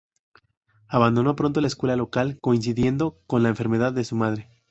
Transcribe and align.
Abandonó 0.87 1.35
pronto 1.35 1.61
la 1.61 1.67
escuela 1.67 1.95
local 1.95 2.39
coincidiendo 2.41 3.19
con 3.27 3.43
la 3.43 3.49
enfermedad 3.49 3.93
de 3.93 4.03
su 4.03 4.15
madre. 4.15 4.49